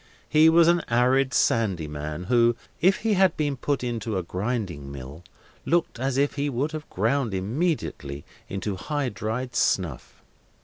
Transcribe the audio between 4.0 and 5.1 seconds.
a grinding